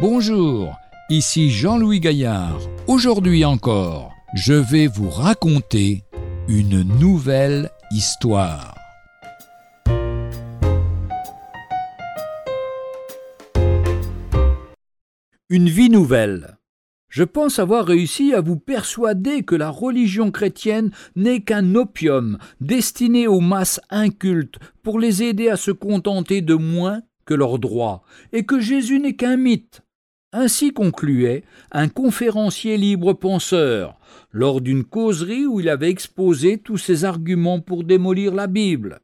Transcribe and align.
Bonjour, 0.00 0.78
ici 1.10 1.50
Jean-Louis 1.50 2.00
Gaillard. 2.00 2.58
Aujourd'hui 2.86 3.44
encore, 3.44 4.14
je 4.32 4.54
vais 4.54 4.86
vous 4.86 5.10
raconter 5.10 6.04
une 6.48 6.80
nouvelle 6.98 7.68
histoire. 7.90 8.74
Une 15.50 15.68
vie 15.68 15.90
nouvelle. 15.90 16.56
Je 17.10 17.24
pense 17.24 17.58
avoir 17.58 17.84
réussi 17.84 18.32
à 18.32 18.40
vous 18.40 18.56
persuader 18.56 19.42
que 19.42 19.54
la 19.54 19.68
religion 19.68 20.30
chrétienne 20.30 20.92
n'est 21.14 21.42
qu'un 21.42 21.74
opium 21.74 22.38
destiné 22.62 23.26
aux 23.26 23.40
masses 23.40 23.82
incultes 23.90 24.58
pour 24.82 24.98
les 24.98 25.22
aider 25.22 25.50
à 25.50 25.58
se 25.58 25.72
contenter 25.72 26.40
de 26.40 26.54
moins 26.54 27.02
que 27.26 27.34
leurs 27.34 27.58
droits, 27.58 28.02
et 28.32 28.44
que 28.44 28.60
Jésus 28.60 28.98
n'est 28.98 29.14
qu'un 29.14 29.36
mythe, 29.36 29.82
ainsi 30.32 30.72
concluait 30.72 31.44
un 31.72 31.88
conférencier 31.88 32.76
libre 32.76 33.12
penseur 33.12 33.98
lors 34.32 34.60
d'une 34.60 34.84
causerie 34.84 35.46
où 35.46 35.60
il 35.60 35.68
avait 35.68 35.90
exposé 35.90 36.58
tous 36.58 36.78
ses 36.78 37.04
arguments 37.04 37.60
pour 37.60 37.84
démolir 37.84 38.34
la 38.34 38.46
Bible. 38.46 39.00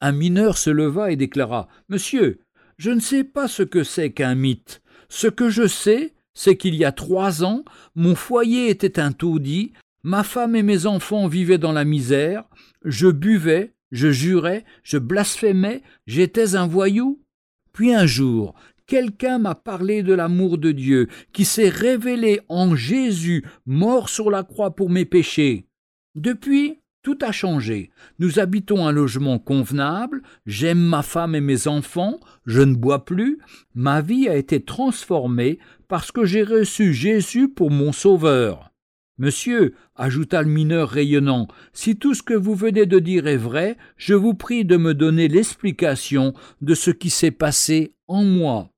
Un 0.00 0.12
mineur 0.12 0.58
se 0.58 0.70
leva 0.70 1.10
et 1.10 1.16
déclara 1.16 1.68
Monsieur, 1.88 2.40
je 2.76 2.90
ne 2.90 3.00
sais 3.00 3.24
pas 3.24 3.48
ce 3.48 3.62
que 3.62 3.82
c'est 3.82 4.12
qu'un 4.12 4.34
mythe. 4.34 4.82
Ce 5.08 5.26
que 5.26 5.48
je 5.48 5.66
sais, 5.66 6.14
c'est 6.34 6.56
qu'il 6.56 6.74
y 6.74 6.84
a 6.84 6.92
trois 6.92 7.42
ans, 7.44 7.64
mon 7.94 8.14
foyer 8.14 8.68
était 8.68 9.00
un 9.00 9.12
taudis, 9.12 9.72
ma 10.02 10.22
femme 10.22 10.54
et 10.54 10.62
mes 10.62 10.84
enfants 10.86 11.28
vivaient 11.28 11.58
dans 11.58 11.72
la 11.72 11.84
misère, 11.84 12.44
je 12.84 13.08
buvais, 13.08 13.72
je 13.90 14.10
jurais, 14.10 14.64
je 14.82 14.98
blasphémais, 14.98 15.82
j'étais 16.06 16.54
un 16.54 16.66
voyou. 16.66 17.22
Puis 17.72 17.94
un 17.94 18.06
jour, 18.06 18.54
quelqu'un 18.86 19.38
m'a 19.38 19.54
parlé 19.54 20.02
de 20.02 20.14
l'amour 20.14 20.58
de 20.58 20.72
Dieu 20.72 21.08
qui 21.32 21.44
s'est 21.44 21.68
révélé 21.68 22.40
en 22.48 22.74
Jésus 22.74 23.44
mort 23.66 24.08
sur 24.08 24.30
la 24.30 24.42
croix 24.42 24.74
pour 24.74 24.90
mes 24.90 25.04
péchés. 25.04 25.66
Depuis, 26.14 26.80
tout 27.02 27.18
a 27.22 27.30
changé. 27.30 27.90
Nous 28.18 28.40
habitons 28.40 28.86
un 28.86 28.90
logement 28.90 29.38
convenable, 29.38 30.22
j'aime 30.44 30.80
ma 30.80 31.02
femme 31.02 31.34
et 31.34 31.40
mes 31.40 31.68
enfants, 31.68 32.18
je 32.46 32.62
ne 32.62 32.74
bois 32.74 33.04
plus, 33.04 33.38
ma 33.74 34.00
vie 34.00 34.28
a 34.28 34.34
été 34.34 34.60
transformée 34.60 35.58
parce 35.86 36.10
que 36.10 36.24
j'ai 36.24 36.42
reçu 36.42 36.94
Jésus 36.94 37.48
pour 37.48 37.70
mon 37.70 37.92
sauveur. 37.92 38.72
Monsieur, 39.18 39.74
ajouta 39.94 40.42
le 40.42 40.48
mineur 40.48 40.90
rayonnant, 40.90 41.48
si 41.72 41.96
tout 41.96 42.12
ce 42.12 42.22
que 42.22 42.34
vous 42.34 42.54
venez 42.54 42.86
de 42.86 42.98
dire 42.98 43.26
est 43.26 43.36
vrai, 43.36 43.76
je 43.96 44.14
vous 44.14 44.34
prie 44.34 44.64
de 44.64 44.76
me 44.76 44.92
donner 44.92 45.28
l'explication 45.28 46.34
de 46.60 46.74
ce 46.74 46.90
qui 46.90 47.08
s'est 47.08 47.30
passé 47.30 47.94
en 48.08 48.24
moi. 48.24 48.70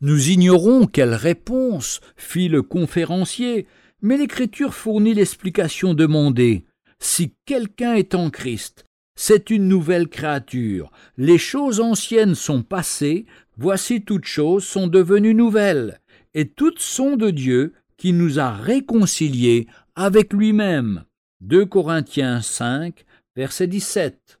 Nous 0.00 0.30
ignorons 0.30 0.86
quelle 0.86 1.14
réponse 1.14 2.00
fit 2.16 2.48
le 2.48 2.62
conférencier, 2.62 3.66
mais 4.02 4.16
l'Écriture 4.16 4.74
fournit 4.74 5.14
l'explication 5.14 5.94
demandée. 5.94 6.64
Si 6.98 7.34
quelqu'un 7.46 7.94
est 7.94 8.14
en 8.14 8.30
Christ, 8.30 8.84
c'est 9.16 9.50
une 9.50 9.68
nouvelle 9.68 10.08
créature. 10.08 10.90
Les 11.16 11.38
choses 11.38 11.80
anciennes 11.80 12.34
sont 12.34 12.62
passées, 12.62 13.26
voici 13.56 14.02
toutes 14.02 14.26
choses 14.26 14.64
sont 14.64 14.88
devenues 14.88 15.34
nouvelles, 15.34 16.00
et 16.34 16.48
toutes 16.48 16.80
sont 16.80 17.16
de 17.16 17.30
Dieu 17.30 17.72
qui 17.96 18.12
nous 18.12 18.38
a 18.38 18.50
réconciliés 18.50 19.68
avec 19.94 20.32
lui-même. 20.32 21.04
2 21.42 21.66
Corinthiens 21.66 22.40
5, 22.42 23.04
verset 23.36 23.68
17. 23.68 24.40